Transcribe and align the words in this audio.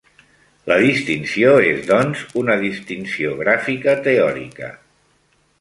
La 0.71 0.77
distinció 0.83 1.51
és 1.73 1.83
doncs 1.91 2.25
una 2.43 2.57
distinció 2.63 3.37
gràfica 3.45 3.97
teòrica. 4.09 4.75